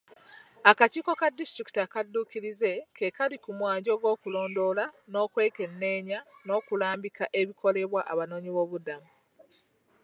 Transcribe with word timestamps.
Akakiiko 0.69 1.11
ka 1.19 1.27
disitulikiti 1.37 1.79
akadduukirize 1.85 2.71
ke 2.95 3.07
kali 3.17 3.37
ku 3.43 3.51
mwanjo 3.57 3.93
gw'okulondoola 4.01 4.85
n'okwekenneenya 5.11 6.19
n'okulambika 6.45 7.25
ebikolebwa 7.39 8.01
abanoonyiboobubudamu. 8.11 9.09